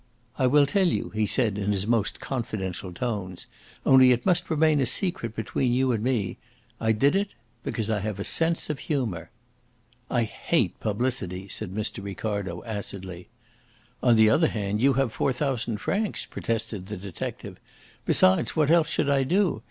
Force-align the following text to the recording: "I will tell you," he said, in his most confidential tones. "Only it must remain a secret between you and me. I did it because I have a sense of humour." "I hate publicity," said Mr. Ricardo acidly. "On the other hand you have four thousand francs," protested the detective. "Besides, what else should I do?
"I 0.35 0.47
will 0.47 0.65
tell 0.65 0.87
you," 0.87 1.11
he 1.11 1.27
said, 1.27 1.59
in 1.59 1.71
his 1.71 1.85
most 1.85 2.19
confidential 2.19 2.91
tones. 2.91 3.45
"Only 3.85 4.11
it 4.11 4.25
must 4.25 4.49
remain 4.49 4.79
a 4.79 4.87
secret 4.87 5.35
between 5.35 5.73
you 5.73 5.91
and 5.91 6.03
me. 6.03 6.39
I 6.79 6.91
did 6.91 7.15
it 7.15 7.35
because 7.61 7.87
I 7.91 7.99
have 7.99 8.19
a 8.19 8.23
sense 8.23 8.67
of 8.71 8.79
humour." 8.79 9.29
"I 10.09 10.23
hate 10.23 10.79
publicity," 10.79 11.47
said 11.47 11.71
Mr. 11.71 12.03
Ricardo 12.03 12.63
acidly. 12.63 13.27
"On 14.01 14.15
the 14.15 14.27
other 14.31 14.47
hand 14.47 14.81
you 14.81 14.93
have 14.93 15.13
four 15.13 15.31
thousand 15.31 15.77
francs," 15.77 16.25
protested 16.25 16.87
the 16.87 16.97
detective. 16.97 17.59
"Besides, 18.03 18.55
what 18.55 18.71
else 18.71 18.89
should 18.89 19.07
I 19.07 19.21
do? 19.21 19.59